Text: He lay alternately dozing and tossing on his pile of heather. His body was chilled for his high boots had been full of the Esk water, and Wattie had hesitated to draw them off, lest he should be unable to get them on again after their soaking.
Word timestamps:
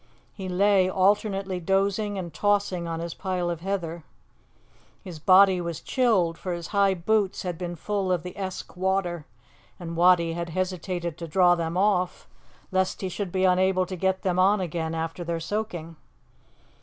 He 0.33 0.49
lay 0.49 0.89
alternately 0.89 1.59
dozing 1.59 2.17
and 2.17 2.33
tossing 2.33 2.87
on 2.87 2.99
his 3.01 3.13
pile 3.13 3.51
of 3.51 3.61
heather. 3.61 4.03
His 5.03 5.19
body 5.19 5.61
was 5.61 5.79
chilled 5.79 6.39
for 6.39 6.53
his 6.53 6.69
high 6.69 6.95
boots 6.95 7.43
had 7.43 7.55
been 7.55 7.75
full 7.75 8.11
of 8.11 8.23
the 8.23 8.35
Esk 8.35 8.75
water, 8.75 9.27
and 9.79 9.95
Wattie 9.95 10.33
had 10.33 10.49
hesitated 10.49 11.19
to 11.19 11.27
draw 11.27 11.53
them 11.53 11.77
off, 11.77 12.27
lest 12.71 13.01
he 13.01 13.09
should 13.09 13.31
be 13.31 13.43
unable 13.45 13.85
to 13.85 13.95
get 13.95 14.23
them 14.23 14.39
on 14.39 14.59
again 14.59 14.95
after 14.95 15.23
their 15.23 15.39
soaking. 15.39 15.95